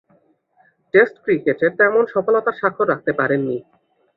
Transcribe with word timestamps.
Test 0.93 1.15
ক্রিকেটে 1.23 1.67
তেমন 1.79 2.03
সফলতার 2.13 2.57
স্বাক্ষর 2.59 2.89
রাখতে 2.89 3.11
পারেননি। 3.13 3.57